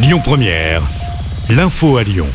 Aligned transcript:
Lyon 0.00 0.20
Première, 0.22 0.82
l'info 1.50 1.96
à 1.96 2.04
Lyon. 2.04 2.28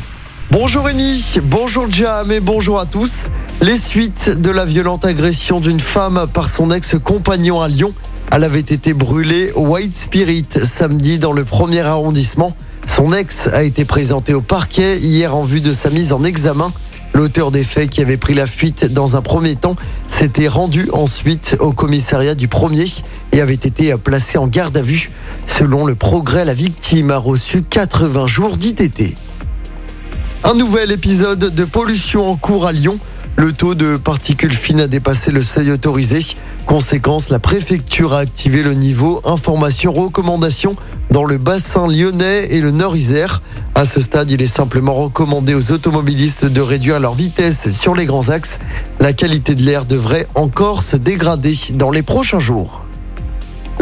Bonjour 0.50 0.84
Rémi, 0.84 1.38
bonjour 1.44 1.90
Jam 1.90 2.30
et 2.30 2.40
bonjour 2.40 2.78
à 2.78 2.84
tous. 2.84 3.28
Les 3.62 3.78
suites 3.78 4.38
de 4.38 4.50
la 4.50 4.66
violente 4.66 5.06
agression 5.06 5.60
d'une 5.60 5.80
femme 5.80 6.26
par 6.34 6.50
son 6.50 6.70
ex-compagnon 6.70 7.62
à 7.62 7.68
Lyon. 7.68 7.94
Elle 8.30 8.44
avait 8.44 8.60
été 8.60 8.92
brûlée 8.92 9.50
au 9.52 9.68
White 9.68 9.96
Spirit 9.96 10.44
samedi 10.50 11.18
dans 11.18 11.32
le 11.32 11.44
premier 11.46 11.80
arrondissement. 11.80 12.54
Son 12.86 13.14
ex 13.14 13.46
a 13.46 13.62
été 13.62 13.86
présenté 13.86 14.34
au 14.34 14.42
parquet 14.42 14.98
hier 14.98 15.34
en 15.34 15.44
vue 15.44 15.62
de 15.62 15.72
sa 15.72 15.88
mise 15.88 16.12
en 16.12 16.22
examen. 16.22 16.70
L'auteur 17.14 17.50
des 17.50 17.64
faits 17.64 17.88
qui 17.88 18.02
avait 18.02 18.16
pris 18.18 18.34
la 18.34 18.46
fuite 18.46 18.92
dans 18.92 19.16
un 19.16 19.22
premier 19.22 19.54
temps 19.54 19.76
s'était 20.08 20.48
rendu 20.48 20.90
ensuite 20.92 21.56
au 21.60 21.72
commissariat 21.72 22.34
du 22.34 22.48
premier 22.48 22.84
et 23.32 23.40
avait 23.40 23.54
été 23.54 23.96
placé 23.96 24.36
en 24.36 24.48
garde 24.48 24.76
à 24.76 24.82
vue. 24.82 25.10
Selon 25.56 25.86
le 25.86 25.94
progrès, 25.94 26.44
la 26.44 26.52
victime 26.52 27.12
a 27.12 27.16
reçu 27.16 27.62
80 27.62 28.26
jours 28.26 28.56
d'ITT. 28.56 29.16
Un 30.42 30.54
nouvel 30.54 30.90
épisode 30.90 31.38
de 31.38 31.64
pollution 31.64 32.28
en 32.28 32.34
cours 32.34 32.66
à 32.66 32.72
Lyon. 32.72 32.98
Le 33.36 33.52
taux 33.52 33.76
de 33.76 33.96
particules 33.96 34.52
fines 34.52 34.80
a 34.80 34.88
dépassé 34.88 35.30
le 35.30 35.42
seuil 35.42 35.70
autorisé. 35.70 36.18
Conséquence, 36.66 37.28
la 37.28 37.38
préfecture 37.38 38.14
a 38.14 38.18
activé 38.18 38.64
le 38.64 38.74
niveau 38.74 39.20
information 39.24 39.92
recommandation 39.92 40.74
dans 41.12 41.24
le 41.24 41.38
bassin 41.38 41.86
lyonnais 41.86 42.48
et 42.50 42.60
le 42.60 42.72
Nord-Isère. 42.72 43.40
À 43.76 43.84
ce 43.84 44.00
stade, 44.00 44.32
il 44.32 44.42
est 44.42 44.48
simplement 44.48 44.94
recommandé 44.94 45.54
aux 45.54 45.70
automobilistes 45.70 46.46
de 46.46 46.60
réduire 46.60 46.98
leur 46.98 47.14
vitesse 47.14 47.70
sur 47.70 47.94
les 47.94 48.06
grands 48.06 48.28
axes. 48.28 48.58
La 48.98 49.12
qualité 49.12 49.54
de 49.54 49.62
l'air 49.62 49.84
devrait 49.84 50.26
encore 50.34 50.82
se 50.82 50.96
dégrader 50.96 51.54
dans 51.74 51.92
les 51.92 52.02
prochains 52.02 52.40
jours. 52.40 52.83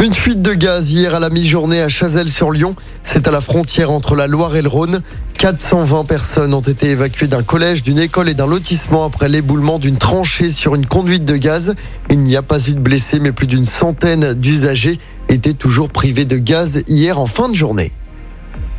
Une 0.03 0.15
fuite 0.15 0.43
de 0.43 0.53
gaz 0.53 0.91
hier 0.91 1.15
à 1.15 1.21
la 1.21 1.31
mi-journée 1.31 1.81
à 1.81 1.89
Chazelles-sur-Lyon. 1.89 2.75
C'est 3.05 3.29
à 3.29 3.31
la 3.31 3.41
frontière 3.41 3.93
entre 3.93 4.17
la 4.17 4.27
Loire 4.27 4.57
et 4.57 4.63
le 4.63 4.69
Rhône. 4.69 5.01
420 5.39 6.05
personnes 6.07 6.55
ont 6.55 6.61
été 6.61 6.91
évacuées 6.91 7.29
d'un 7.29 7.45
collège, 7.45 7.85
d'une 7.85 8.01
école 8.01 8.29
et 8.29 8.35
d'un 8.35 8.49
lotissement 8.49 9.05
après 9.05 9.29
l'éboulement 9.29 9.79
d'une 9.79 9.99
tranchée 9.99 10.49
sur 10.49 10.75
une 10.75 10.87
conduite 10.87 11.25
de 11.25 11.37
gaz. 11.37 11.77
Il 12.11 12.19
n'y 12.19 12.35
a 12.35 12.43
pas 12.43 12.67
eu 12.67 12.73
de 12.73 12.81
blessés, 12.81 13.21
mais 13.21 13.31
plus 13.31 13.47
d'une 13.47 13.65
centaine 13.65 14.35
d'usagers 14.35 14.99
étaient 15.29 15.53
toujours 15.53 15.89
privés 15.89 16.25
de 16.25 16.37
gaz 16.37 16.83
hier 16.89 17.21
en 17.21 17.29
fin 17.29 17.49
de 17.49 17.55
journée. 17.55 17.93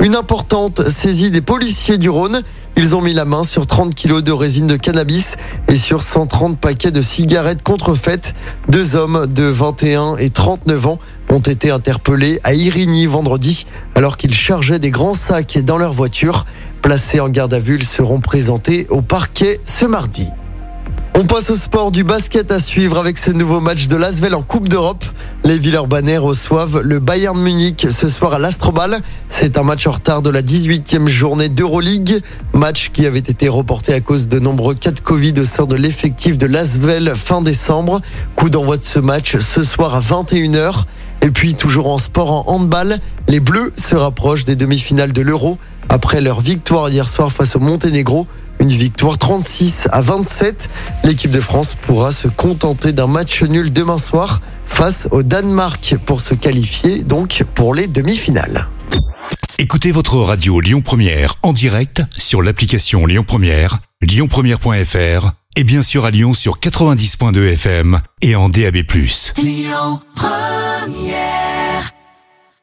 Une 0.01 0.17
importante 0.17 0.81
saisie 0.89 1.31
des 1.31 1.39
policiers 1.39 1.97
du 1.97 2.09
Rhône. 2.09 2.43
Ils 2.75 2.95
ont 2.95 3.01
mis 3.01 3.13
la 3.13 3.25
main 3.25 3.43
sur 3.43 3.67
30 3.67 3.93
kilos 3.93 4.23
de 4.23 4.31
résine 4.31 4.65
de 4.65 4.77
cannabis 4.77 5.35
et 5.67 5.75
sur 5.75 6.01
130 6.01 6.57
paquets 6.57 6.89
de 6.89 7.01
cigarettes 7.01 7.61
contrefaites. 7.61 8.33
Deux 8.67 8.95
hommes 8.95 9.27
de 9.27 9.43
21 9.43 10.17
et 10.17 10.31
39 10.31 10.87
ans 10.87 10.99
ont 11.29 11.39
été 11.39 11.69
interpellés 11.69 12.39
à 12.43 12.55
Irigny 12.55 13.05
vendredi 13.05 13.67
alors 13.93 14.17
qu'ils 14.17 14.33
chargeaient 14.33 14.79
des 14.79 14.89
grands 14.89 15.13
sacs 15.13 15.59
dans 15.59 15.77
leur 15.77 15.93
voiture. 15.93 16.45
Placés 16.81 17.19
en 17.19 17.29
garde 17.29 17.53
à 17.53 17.59
vue, 17.59 17.75
ils 17.75 17.85
seront 17.85 18.19
présentés 18.19 18.87
au 18.89 19.01
parquet 19.01 19.59
ce 19.63 19.85
mardi. 19.85 20.27
On 21.15 21.25
passe 21.25 21.51
au 21.51 21.55
sport 21.55 21.91
du 21.91 22.03
basket 22.03 22.51
à 22.51 22.59
suivre 22.59 22.97
avec 22.97 23.19
ce 23.19 23.29
nouveau 23.29 23.61
match 23.61 23.87
de 23.87 23.95
l'Asvel 23.95 24.33
en 24.33 24.41
Coupe 24.41 24.67
d'Europe. 24.67 25.05
Les 25.45 25.57
Villeurbanais 25.57 26.17
reçoivent 26.17 26.79
le 26.81 26.99
Bayern 26.99 27.37
Munich 27.37 27.85
ce 27.89 28.07
soir 28.07 28.35
à 28.35 28.39
l'Astrobal. 28.39 29.01
C'est 29.27 29.57
un 29.57 29.63
match 29.63 29.85
en 29.87 29.91
retard 29.91 30.21
de 30.21 30.29
la 30.29 30.41
18e 30.41 31.07
journée 31.07 31.49
d'Euroleague. 31.49 32.21
Match 32.53 32.91
qui 32.93 33.05
avait 33.05 33.19
été 33.19 33.49
reporté 33.49 33.93
à 33.93 33.99
cause 33.99 34.29
de 34.29 34.39
nombreux 34.39 34.73
cas 34.73 34.91
de 34.91 35.01
Covid 35.01 35.33
au 35.39 35.43
sein 35.43 35.65
de 35.65 35.75
l'effectif 35.75 36.37
de 36.37 36.45
l'Asvel 36.45 37.13
fin 37.17 37.41
décembre. 37.41 37.99
Coup 38.37 38.49
d'envoi 38.49 38.77
de 38.77 38.85
ce 38.85 38.99
match 38.99 39.35
ce 39.37 39.63
soir 39.63 39.95
à 39.95 39.99
21h. 39.99 40.85
Et 41.21 41.29
puis 41.29 41.55
toujours 41.55 41.89
en 41.89 41.97
sport 41.97 42.31
en 42.31 42.55
handball, 42.55 42.99
les 43.27 43.41
Bleus 43.41 43.73
se 43.75 43.95
rapprochent 43.95 44.45
des 44.45 44.55
demi-finales 44.55 45.11
de 45.11 45.21
l'Euro 45.21 45.57
après 45.89 46.21
leur 46.21 46.39
victoire 46.39 46.89
hier 46.89 47.09
soir 47.09 47.33
face 47.33 47.57
au 47.57 47.59
Monténégro. 47.59 48.27
Une 48.59 48.69
victoire 48.69 49.17
36 49.17 49.89
à 49.91 50.01
27. 50.01 50.69
L'équipe 51.03 51.31
de 51.31 51.41
France 51.41 51.75
pourra 51.75 52.13
se 52.13 52.29
contenter 52.29 52.93
d'un 52.93 53.07
match 53.07 53.43
nul 53.43 53.73
demain 53.73 53.97
soir 53.97 54.39
face 54.83 55.07
au 55.11 55.23
Danemark 55.23 55.95
pour 56.05 56.19
se 56.19 56.33
qualifier 56.33 57.05
donc 57.05 57.45
pour 57.55 57.73
les 57.73 57.87
demi-finales. 57.87 58.67
Écoutez 59.57 59.93
votre 59.93 60.17
radio 60.17 60.59
Lyon 60.59 60.81
Première 60.81 61.35
en 61.41 61.53
direct 61.53 62.03
sur 62.17 62.41
l'application 62.41 63.05
Lyon 63.05 63.23
Première, 63.25 63.79
lyonpremière.fr 64.01 65.31
et 65.55 65.63
bien 65.63 65.83
sûr 65.83 66.03
à 66.03 66.11
Lyon 66.11 66.33
sur 66.33 66.59
90.2 66.59 67.53
FM 67.53 68.01
et 68.21 68.35
en 68.35 68.49
DAB+. 68.49 68.75
Lyon 69.37 70.01
Première 70.15 71.42